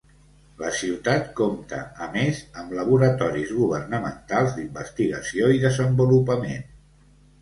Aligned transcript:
La 0.61 0.69
ciutat 0.77 1.27
compte, 1.39 1.81
a 2.05 2.07
més, 2.15 2.41
amb 2.61 2.73
laboratoris 2.77 3.53
governamentals 3.59 4.57
d'investigació 4.59 5.53
i 5.59 5.63
desenvolupament. 5.69 6.67